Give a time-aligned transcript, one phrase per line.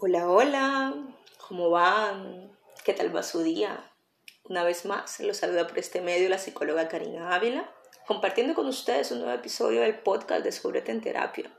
[0.00, 0.94] Hola, hola,
[1.48, 2.56] ¿cómo van?
[2.84, 3.90] ¿Qué tal va su día?
[4.44, 7.68] Una vez más, los saluda por este medio la psicóloga Karina Ávila,
[8.06, 11.52] compartiendo con ustedes un nuevo episodio del podcast Descúbrete en Terapia.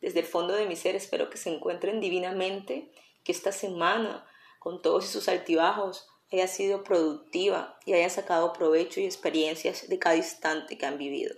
[0.00, 2.90] Desde el fondo de mi ser espero que se encuentren divinamente,
[3.22, 4.26] que esta semana,
[4.58, 10.16] con todos sus altibajos, haya sido productiva y haya sacado provecho y experiencias de cada
[10.16, 11.36] instante que han vivido.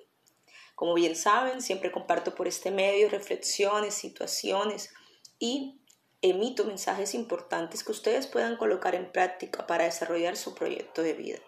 [0.77, 4.95] Como bien saben, siempre comparto por este medio reflexiones, situaciones
[5.41, 5.78] y
[6.23, 11.39] emito mensajes importantes que ustedes puedan colocar en práctica para desarrollar su proyecto de vida.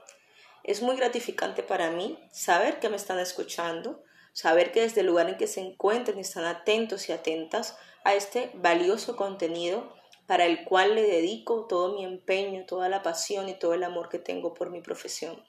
[0.62, 4.02] Es muy gratificante para mí saber que me están escuchando,
[4.33, 8.51] saber que desde el lugar en que se encuentren están atentos y atentas a este
[8.55, 9.95] valioso contenido
[10.27, 14.09] para el cual le dedico todo mi empeño, toda la pasión y todo el amor
[14.09, 15.42] que tengo por mi profesión.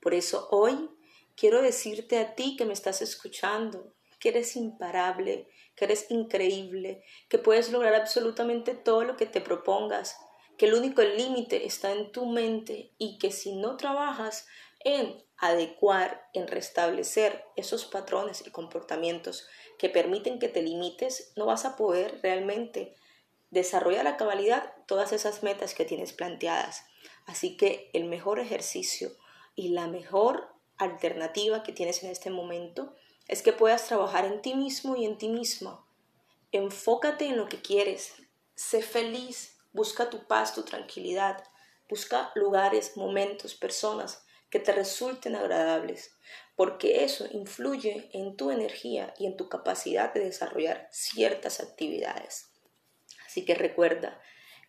[0.00, 0.90] Por eso hoy
[1.36, 3.92] quiero decirte a ti que me estás escuchando,
[4.24, 10.16] que eres imparable, que eres increíble, que puedes lograr absolutamente todo lo que te propongas,
[10.56, 14.46] que el único límite está en tu mente y que si no trabajas
[14.80, 19.46] en adecuar, en restablecer esos patrones y comportamientos
[19.78, 22.94] que permiten que te limites, no vas a poder realmente
[23.50, 26.86] desarrollar a cabalidad todas esas metas que tienes planteadas.
[27.26, 29.10] Así que el mejor ejercicio
[29.54, 32.94] y la mejor alternativa que tienes en este momento
[33.28, 35.86] es que puedas trabajar en ti mismo y en ti misma.
[36.52, 38.14] Enfócate en lo que quieres,
[38.54, 41.44] sé feliz, busca tu paz, tu tranquilidad,
[41.88, 46.14] busca lugares, momentos, personas que te resulten agradables,
[46.54, 52.52] porque eso influye en tu energía y en tu capacidad de desarrollar ciertas actividades.
[53.26, 54.20] Así que recuerda,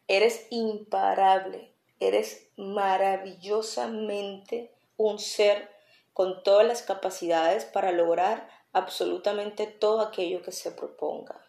[0.08, 5.75] eres imparable, eres maravillosamente un ser
[6.16, 11.46] con todas las capacidades para lograr absolutamente todo aquello que se proponga.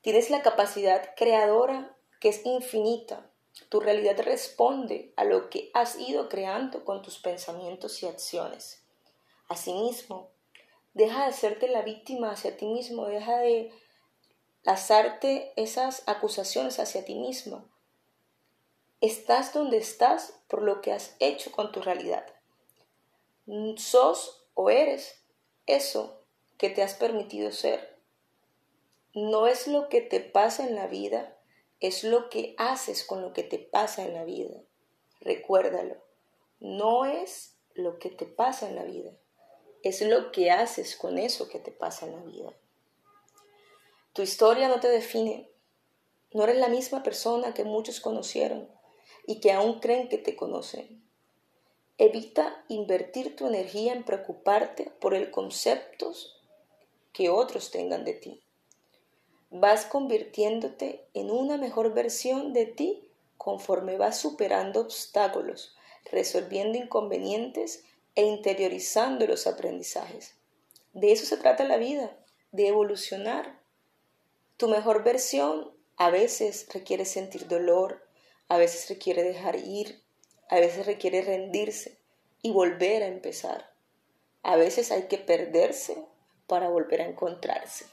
[0.00, 3.30] Tienes la capacidad creadora que es infinita.
[3.68, 8.82] Tu realidad responde a lo que has ido creando con tus pensamientos y acciones.
[9.50, 10.30] Asimismo,
[10.94, 13.70] deja de hacerte la víctima hacia ti mismo, deja de
[14.62, 17.68] lanzarte esas acusaciones hacia ti mismo.
[19.02, 22.33] Estás donde estás por lo que has hecho con tu realidad
[23.76, 25.22] sos o eres
[25.66, 26.24] eso
[26.58, 27.98] que te has permitido ser.
[29.14, 31.36] No es lo que te pasa en la vida,
[31.80, 34.60] es lo que haces con lo que te pasa en la vida.
[35.20, 35.96] Recuérdalo,
[36.60, 39.12] no es lo que te pasa en la vida,
[39.82, 42.52] es lo que haces con eso que te pasa en la vida.
[44.12, 45.50] Tu historia no te define,
[46.32, 48.68] no eres la misma persona que muchos conocieron
[49.26, 51.03] y que aún creen que te conocen.
[51.96, 56.40] Evita invertir tu energía en preocuparte por el conceptos
[57.12, 58.42] que otros tengan de ti.
[59.50, 65.76] Vas convirtiéndote en una mejor versión de ti conforme vas superando obstáculos,
[66.10, 67.84] resolviendo inconvenientes
[68.16, 70.34] e interiorizando los aprendizajes.
[70.92, 72.16] De eso se trata la vida,
[72.50, 73.60] de evolucionar.
[74.56, 78.04] Tu mejor versión a veces requiere sentir dolor,
[78.48, 80.03] a veces requiere dejar ir,
[80.54, 81.98] a veces requiere rendirse
[82.40, 83.74] y volver a empezar.
[84.44, 86.06] A veces hay que perderse
[86.46, 87.86] para volver a encontrarse.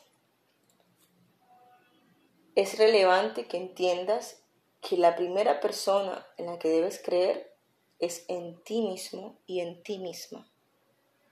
[2.53, 4.43] Es relevante que entiendas
[4.79, 7.51] que la primera persona en la que debes creer
[7.97, 10.47] es en ti mismo y en ti misma.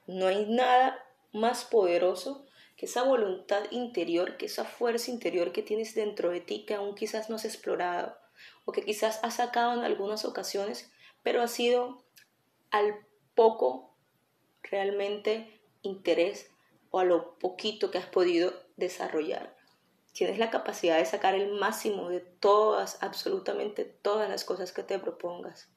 [0.07, 0.97] No hay nada
[1.31, 6.65] más poderoso que esa voluntad interior, que esa fuerza interior que tienes dentro de ti
[6.65, 8.17] que aún quizás no has explorado
[8.65, 10.91] o que quizás has sacado en algunas ocasiones
[11.23, 12.03] pero ha sido
[12.71, 13.95] al poco
[14.63, 16.51] realmente interés
[16.91, 19.55] o a lo poquito que has podido desarrollar.
[20.13, 24.99] Tienes la capacidad de sacar el máximo de todas, absolutamente todas las cosas que te
[24.99, 25.69] propongas.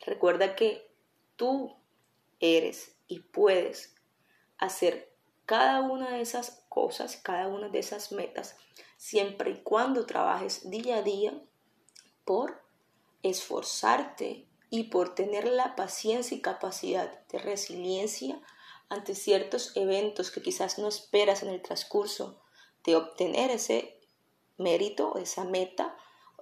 [0.00, 0.90] Recuerda que
[1.36, 1.76] tú
[2.38, 3.94] eres y puedes
[4.58, 5.12] hacer
[5.46, 8.56] cada una de esas cosas, cada una de esas metas,
[8.96, 11.40] siempre y cuando trabajes día a día
[12.24, 12.62] por
[13.22, 18.40] esforzarte y por tener la paciencia y capacidad de resiliencia
[18.88, 22.40] ante ciertos eventos que quizás no esperas en el transcurso
[22.82, 24.00] de obtener ese
[24.56, 25.94] mérito, esa meta,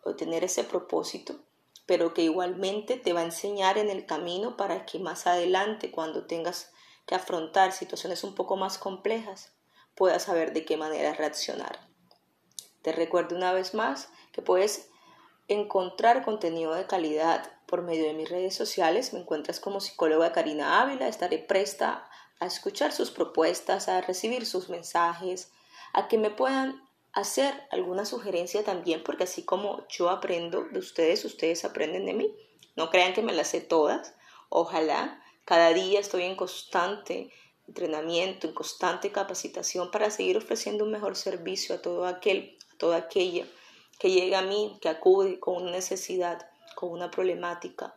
[0.04, 1.40] o tener ese propósito,
[1.86, 6.26] pero que igualmente te va a enseñar en el camino para que más adelante, cuando
[6.28, 6.70] tengas
[7.06, 9.52] que afrontar situaciones un poco más complejas,
[9.96, 11.88] puedas saber de qué manera reaccionar.
[12.82, 14.89] Te recuerdo una vez más que puedes
[15.54, 19.12] encontrar contenido de calidad por medio de mis redes sociales.
[19.12, 21.08] Me encuentras como psicóloga Karina Ávila.
[21.08, 22.08] Estaré presta
[22.38, 25.52] a escuchar sus propuestas, a recibir sus mensajes,
[25.92, 26.82] a que me puedan
[27.12, 32.34] hacer alguna sugerencia también, porque así como yo aprendo de ustedes, ustedes aprenden de mí.
[32.76, 34.14] No crean que me las sé todas.
[34.48, 37.30] Ojalá cada día estoy en constante
[37.66, 42.96] entrenamiento, en constante capacitación para seguir ofreciendo un mejor servicio a todo aquel, a toda
[42.96, 43.46] aquella
[44.00, 47.94] que llega a mí, que acude con una necesidad, con una problemática,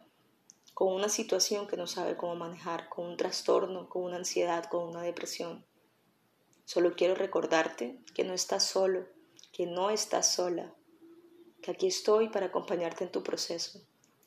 [0.73, 4.89] con una situación que no sabe cómo manejar, con un trastorno, con una ansiedad, con
[4.89, 5.65] una depresión.
[6.65, 9.05] Solo quiero recordarte que no estás solo,
[9.53, 10.73] que no estás sola,
[11.61, 13.79] que aquí estoy para acompañarte en tu proceso.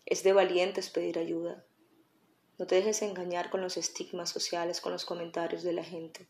[0.06, 1.62] Es de valientes pedir ayuda.
[2.56, 6.26] No te dejes engañar con los estigmas sociales, con los comentarios de la gente.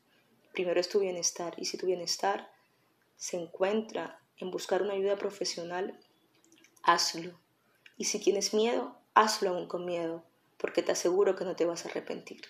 [0.52, 2.50] Primero es tu bienestar y si tu bienestar
[3.16, 5.98] se encuentra en buscar una ayuda profesional,
[6.82, 7.38] hazlo.
[7.96, 10.24] Y si tienes miedo, hazlo aún con miedo,
[10.56, 12.42] porque te aseguro que no te vas a arrepentir.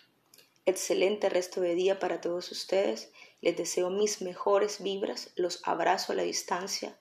[0.65, 3.12] Excelente resto de día para todos ustedes.
[3.41, 6.99] Les deseo mis mejores vibras, los abrazo a la distancia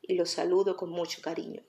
[0.00, 1.62] y los saludo con mucho cariño.